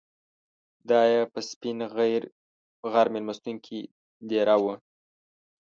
دای 0.89 1.11
په 1.33 1.39
سپین 1.49 1.77
غر 2.91 3.07
میلمستون 3.13 3.55
کې 3.65 3.79
دېره 4.29 4.55
و. 4.63 4.65